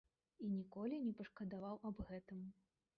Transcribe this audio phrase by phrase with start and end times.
[0.45, 2.39] І ніколі не пашкадаваў аб гэтым.